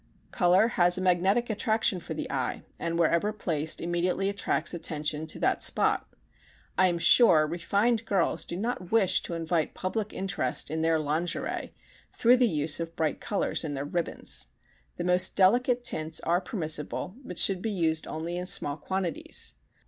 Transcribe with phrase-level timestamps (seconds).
[0.31, 5.37] Color has a magnetic attraction for the eye and wherever placed immediately attracts attention to
[5.37, 6.07] that spot.
[6.75, 11.75] I am sure refined girls do not wish to invite public interest in their lingerie
[12.13, 14.47] through the use of bright colors in their ribbons.
[14.95, 19.53] The most delicate tints are permissible, but should be used only in small quantities.